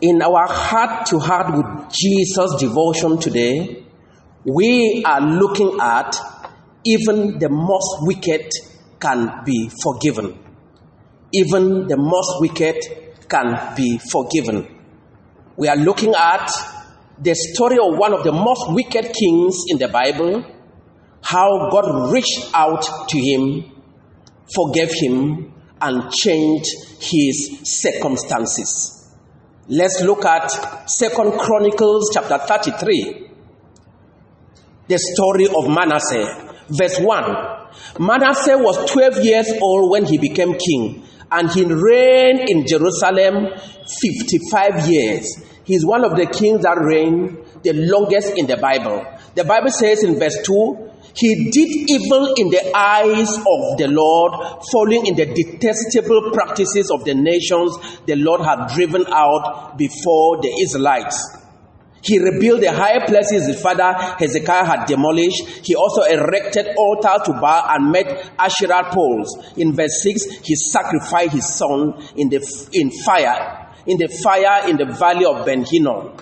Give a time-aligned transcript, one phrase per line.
[0.00, 3.84] In our heart to heart with Jesus devotion today,
[4.44, 6.14] we are looking at
[6.84, 8.48] even the most wicked
[9.00, 10.38] can be forgiven.
[11.32, 12.76] Even the most wicked
[13.28, 14.68] can be forgiven.
[15.56, 16.48] We are looking at
[17.20, 20.44] the story of one of the most wicked kings in the Bible,
[21.22, 23.64] how God reached out to him,
[24.54, 26.70] forgave him, and changed
[27.00, 28.97] his circumstances.
[29.70, 30.48] Let's look at
[30.88, 33.28] Second Chronicles chapter 33.
[34.88, 36.56] The story of Manasseh.
[36.70, 38.00] Verse 1.
[38.00, 43.48] Manasseh was 12 years old when he became king, and he reigned in Jerusalem
[44.00, 45.44] 55 years.
[45.64, 49.04] He's one of the kings that reigned the longest in the Bible.
[49.34, 54.32] The Bible says in verse 2 he did evil in the eyes of the Lord,
[54.70, 57.76] following in the detestable practices of the nations
[58.06, 61.18] the Lord had driven out before the Israelites.
[62.02, 65.66] He rebuilt the high places his father Hezekiah had demolished.
[65.66, 68.06] He also erected altars to Baal and made
[68.38, 69.36] Asherah poles.
[69.56, 72.38] In verse 6, he sacrificed his son in, the,
[72.72, 76.16] in fire, in the fire in the valley of Ben Hinnom.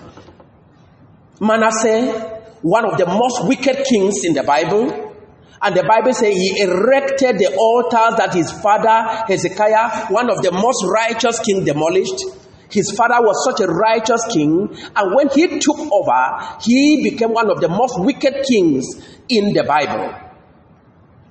[1.39, 5.15] Manasseh one of the most wicked kings in the Bible.
[5.61, 10.51] And the Bible says he erected the altars that his father Hezekiah, one of the
[10.51, 12.23] most righteous king, demolished.
[12.69, 17.49] His father was such a righteous king, and when he took over, he became one
[17.49, 18.85] of the most wicked kings
[19.29, 20.13] in the Bible.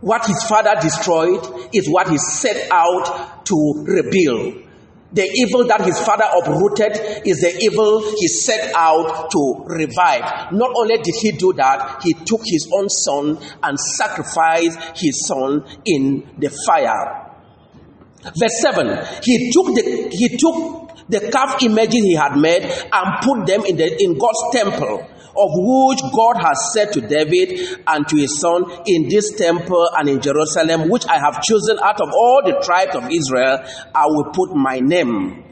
[0.01, 4.66] What his father destroyed is what he set out to rebuild.
[5.13, 10.53] The evil that his father uprooted is the evil he set out to revive.
[10.53, 15.65] Not only did he do that, he took his own son and sacrificed his son
[15.85, 17.27] in the fire.
[18.35, 23.47] Verse 7 He took the, he took the calf images he had made and put
[23.47, 25.07] them in, the, in God's temple
[25.39, 30.09] of which God has said to David and to his son, In this temple and
[30.09, 33.59] in Jerusalem, which I have chosen out of all the tribes of Israel,
[33.95, 35.46] I will put my name.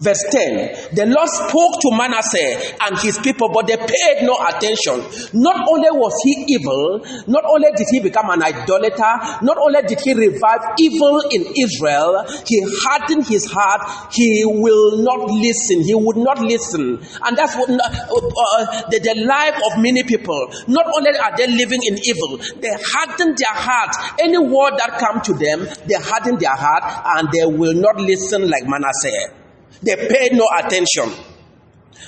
[0.00, 4.96] Verse 10 The Lord spoke to Manasseh and his people, but they paid no attention.
[5.36, 9.12] Not only was he evil, not only did he become an idolater,
[9.44, 13.84] not only did he revive evil in Israel, he hardened his heart.
[14.16, 15.84] He will not listen.
[15.84, 17.04] He would not listen.
[17.20, 20.48] And that's what uh, uh, the, the life of many people.
[20.64, 23.92] Not only are they living in evil, they harden their heart.
[24.16, 26.88] Any word that come to them, they harden their heart
[27.20, 29.39] and they will not listen like Manasseh.
[29.82, 31.10] They paid no attention.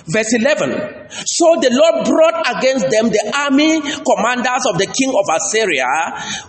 [0.06, 5.26] Verse 11 so the Lord brought against them the army commanders of the king of
[5.28, 5.88] Assyria,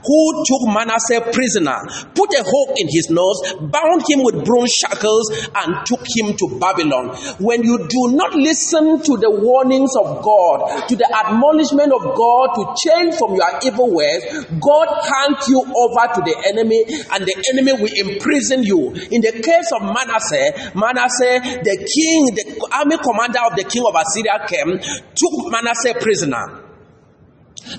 [0.04, 1.78] who took Manasseh prisoner,
[2.16, 6.46] put a hook in his nose, bound him with bronze shackles, and took him to
[6.60, 7.16] Babylon.
[7.40, 12.56] When you do not listen to the warnings of God, to the admonishment of God
[12.56, 14.24] to change from your evil ways,
[14.60, 18.94] God hands you over to the enemy, and the enemy will imprison you.
[19.12, 23.96] In the case of Manasseh, Manasseh, the king, the army commander of the king of
[23.96, 26.62] Assyria came, took Manasseh prisoner.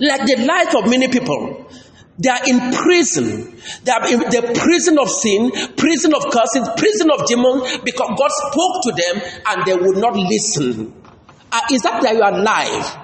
[0.00, 1.70] Like the life of many people,
[2.18, 3.58] they are in prison.
[3.82, 8.30] They are in the prison of sin, prison of curses, prison of demons, because God
[8.50, 9.14] spoke to them
[9.46, 10.94] and they would not listen.
[11.50, 12.98] Uh, is that that you are life?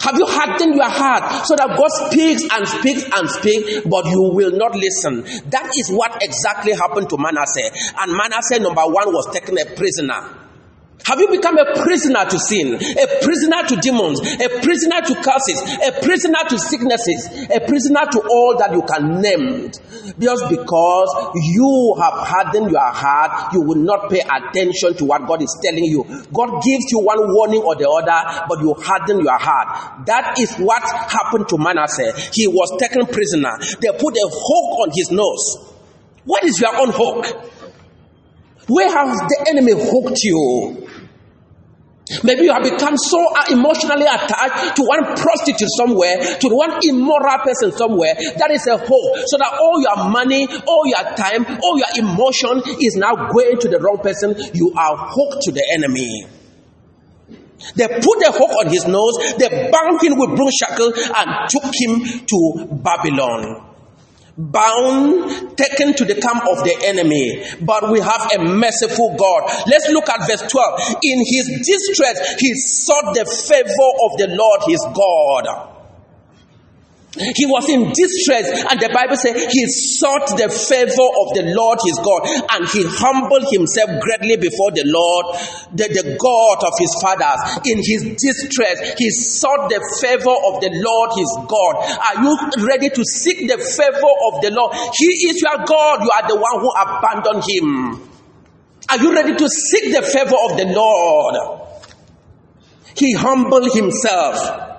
[0.00, 4.30] Have you hardened your heart so that God speaks and speaks and speaks, but you
[4.34, 5.22] will not listen?
[5.50, 7.70] That is what exactly happened to Manasseh.
[8.00, 10.43] And Manasseh, number one, was taken a prisoner.
[11.04, 15.60] Have you become a prisoner to sin, a prisoner to demons, a prisoner to curses,
[15.84, 19.70] a prisoner to sicknesses, a prisoner to all that you can name?
[20.18, 25.42] Just because you have hardened your heart, you will not pay attention to what God
[25.42, 26.04] is telling you.
[26.32, 30.06] God gives you one warning or the other, but you harden your heart.
[30.06, 32.12] That is what happened to Manasseh.
[32.32, 33.58] He was taken prisoner.
[33.80, 35.70] They put a hook on his nose.
[36.24, 37.50] What is your own hook?
[38.66, 40.88] Where has the enemy hooked you?
[42.22, 43.18] Maybe you have become so
[43.48, 48.14] emotionally attached to one prostitute somewhere, to one immoral person somewhere.
[48.36, 49.24] That is a hook.
[49.24, 53.68] So that all your money, all your time, all your emotion is now going to
[53.68, 54.36] the wrong person.
[54.52, 56.26] You are hooked to the enemy.
[57.76, 61.64] They put a hook on his nose, they bound him with broom shackles and took
[61.72, 63.73] him to Babylon
[64.36, 67.44] bound, taken to the camp of the enemy.
[67.60, 69.50] But we have a merciful God.
[69.66, 70.96] Let's look at verse 12.
[71.02, 75.73] In his distress, he sought the favor of the Lord his God.
[77.14, 81.78] He was in distress, and the Bible says he sought the favor of the Lord
[81.86, 82.26] his God,
[82.58, 85.38] and he humbled himself greatly before the Lord,
[85.70, 87.38] the, the God of his fathers.
[87.70, 91.74] In his distress, he sought the favor of the Lord his God.
[91.86, 94.74] Are you ready to seek the favor of the Lord?
[94.98, 98.10] He is your God, you are the one who abandoned him.
[98.90, 101.62] Are you ready to seek the favor of the Lord?
[102.98, 104.73] He humbled himself.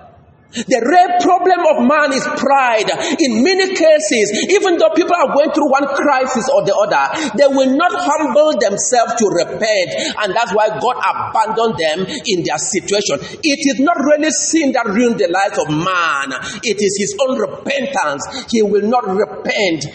[0.56, 2.88] The real problem of man is pride.
[3.20, 7.04] In many cases, even though people are going through one crisis or the other,
[7.36, 9.92] they will not humble themselves to repent.
[10.24, 13.20] And that's why God abandoned them in their situation.
[13.44, 17.36] It is not really sin that ruined the life of man, it is his own
[17.36, 18.48] repentance.
[18.52, 19.86] He will not repent.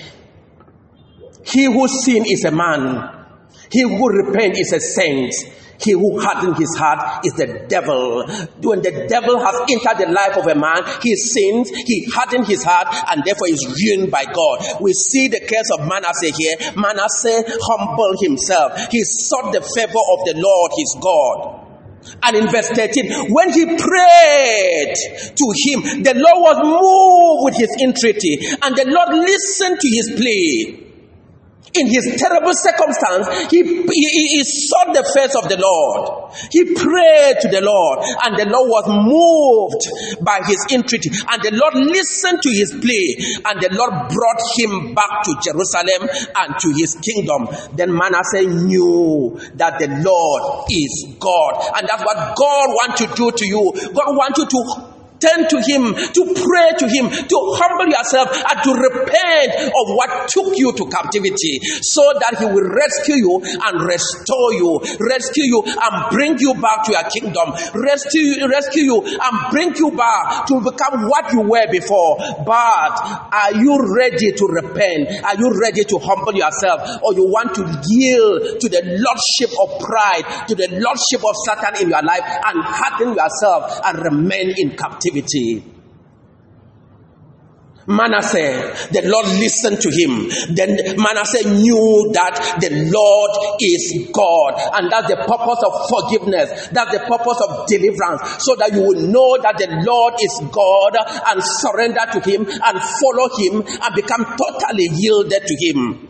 [1.45, 3.25] He who sin is a man,
[3.73, 5.33] he who repent is a saint.
[5.83, 8.27] He who hardens his heart is the devil.
[8.61, 12.63] When the devil has entered the life of a man, he sins, he hardens his
[12.63, 14.81] heart, and therefore is ruined by God.
[14.81, 16.57] We see the case of Manasseh here.
[16.77, 18.79] Manasseh humbled himself.
[18.91, 21.57] He sought the favor of the Lord his God.
[22.23, 24.95] And in verse 13, when he prayed
[25.37, 30.13] to him, the Lord was moved with his entreaty, and the Lord listened to his
[30.17, 30.90] plea
[31.75, 36.35] in his terrible circumstance, he, he, he, sought the face of the Lord.
[36.51, 39.83] He prayed to the Lord, and the Lord was moved
[40.25, 41.11] by his entreaty.
[41.31, 46.11] And the Lord listened to his plea, and the Lord brought him back to Jerusalem
[46.11, 47.47] and to his kingdom.
[47.77, 51.79] Then Manasseh knew that the Lord is God.
[51.79, 53.73] And that's what God wants to do to you.
[53.95, 54.90] God wants you to
[55.21, 60.29] turn to Him, to pray to Him, to humble yourself, and to repent of what
[60.29, 65.61] took you to captivity, so that He will rescue you and restore you, rescue you
[65.67, 70.61] and bring you back to your kingdom, rescue, rescue you and bring you back to
[70.61, 72.17] become what you were before.
[72.47, 72.97] But
[73.29, 75.25] are you ready to repent?
[75.25, 79.69] Are you ready to humble yourself, or you want to yield to the lordship of
[79.85, 84.77] pride, to the lordship of Satan in your life, and harden yourself and remain in
[84.77, 85.10] captivity?
[85.11, 85.65] Captivity.
[87.87, 90.31] Manasseh, the Lord listened to him.
[90.55, 96.69] Then Manasseh knew that the Lord is God, and that's the purpose of forgiveness.
[96.71, 100.95] That's the purpose of deliverance, so that you will know that the Lord is God
[101.03, 106.07] and surrender to Him and follow Him and become totally yielded to Him.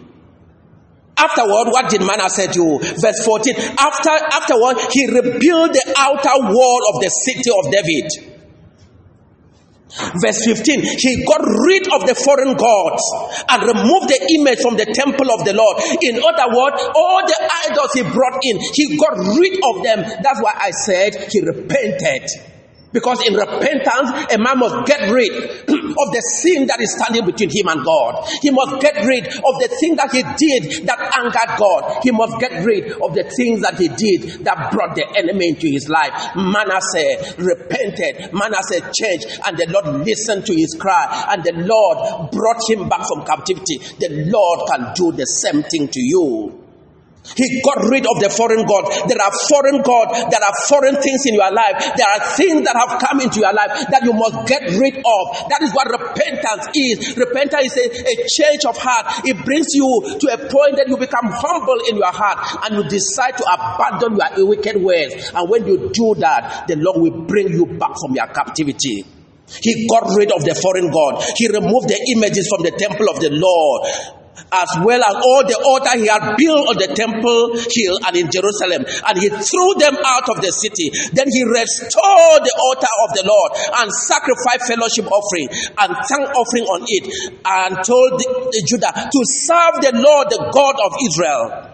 [1.17, 2.79] Afterward, what did Manasseh do?
[2.81, 3.55] Verse 14.
[3.79, 8.30] After afterward, he rebuilt the outer wall of the city of David
[10.23, 13.03] Verse 15, he got rid of the foreign gods
[13.51, 15.77] and removed the image from the temple of the Lord.
[16.03, 20.23] In other words, all the idols he brought in, he got rid of them.
[20.23, 22.31] That's why I said he repented.
[22.93, 25.31] Because in repentance, a man must get rid
[25.71, 28.27] of the sin that is standing between him and God.
[28.43, 32.03] He must get rid of the thing that he did that angered God.
[32.03, 35.69] He must get rid of the things that he did that brought the enemy into
[35.71, 36.35] his life.
[36.35, 42.63] Manasseh repented, Manasseh changed, and the Lord listened to his cry, and the Lord brought
[42.69, 43.79] him back from captivity.
[43.99, 46.60] The Lord can do the same thing to you.
[47.21, 48.89] He got rid of the foreign God.
[49.07, 50.09] There are foreign God.
[50.33, 51.77] There are foreign things in your life.
[51.77, 55.23] There are things that have come into your life that you must get rid of.
[55.53, 57.17] That is what repentance is.
[57.17, 59.29] Repentance is a, a change of heart.
[59.29, 62.85] It brings you to a point that you become humble in your heart and you
[62.89, 65.31] decide to abandon your wicked ways.
[65.35, 69.05] And when you do that, the Lord will bring you back from your captivity.
[69.61, 71.23] He got rid of the foreign God.
[71.37, 74.20] He removed the images from the temple of the Lord
[74.52, 78.26] as well as all the altar he had built on the temple hill and in
[78.30, 80.90] Jerusalem, and he threw them out of the city.
[81.14, 83.50] Then he restored the altar of the Lord
[83.83, 87.04] and sacrificed fellowship offering and thank offering on it,
[87.47, 88.19] and told
[88.66, 91.70] Judah to serve the Lord, the God of Israel.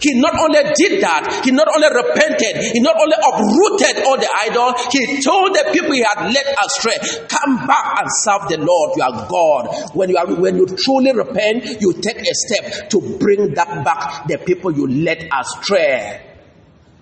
[0.00, 4.28] He not only did that, he not only repented, he not only uprooted all the
[4.44, 8.96] idols, he told the people he had led astray, come back and serve the Lord
[8.96, 9.94] your God.
[9.94, 14.26] When you are when you truly repent, you take a step to bring that back
[14.28, 16.35] the people you led astray.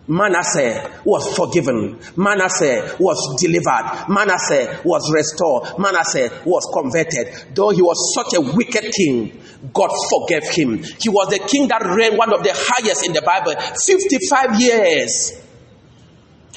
[0.06, 1.98] Manasseh was forgiven.
[2.16, 4.04] Manasseh was delivered.
[4.08, 5.78] Manasseh was restored.
[5.78, 7.54] Manasseh was converted.
[7.54, 9.40] Though he was such a wicked king,
[9.72, 10.82] God forgave him.
[11.00, 15.40] He was the king that reigned one of the highest in the Bible, 55 years.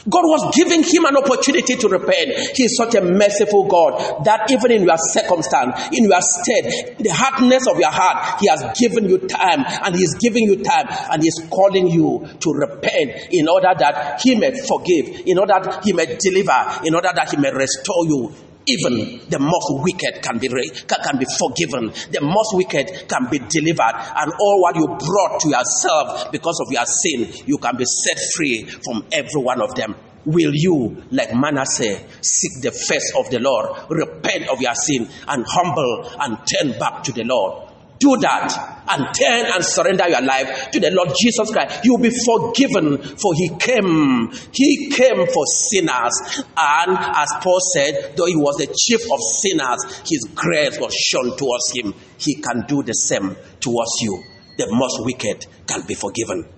[0.05, 2.55] God was giving him an opportunity to repent.
[2.55, 7.09] He is such a merciful God that even in your circumstance, in your state, the
[7.09, 10.87] hardness of your heart, He has given you time and He is giving you time
[11.11, 15.59] and He is calling you to repent in order that He may forgive, in order
[15.61, 18.33] that He may deliver, in order that He may restore you
[18.67, 21.91] even the most wicked can be can be forgiven.
[22.11, 26.71] The most wicked can be delivered, and all what you brought to yourself because of
[26.71, 29.95] your sin, you can be set free from every one of them.
[30.25, 35.45] Will you, like Manasseh, seek the face of the Lord, repent of your sin, and
[35.47, 37.66] humble and turn back to the Lord?
[37.99, 41.81] Do that and turn and surrender your life to the Lord Jesus Christ.
[41.83, 44.31] You'll be forgiven, for He came.
[44.53, 46.43] He came for sinners.
[46.57, 51.35] And as Paul said, though He was the chief of sinners, His grace was shown
[51.37, 51.93] towards Him.
[52.17, 54.23] He can do the same towards you.
[54.57, 56.56] The most wicked can be forgiven.